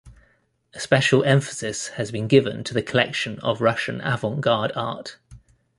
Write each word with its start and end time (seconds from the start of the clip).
A 0.73 0.79
special 0.79 1.23
emphasis 1.23 1.89
has 1.89 2.09
been 2.09 2.27
given 2.27 2.63
to 2.63 2.73
the 2.73 2.81
collection 2.81 3.37
of 3.41 3.61
Russian 3.61 4.01
avant-garde 4.03 4.71
art. 4.75 5.17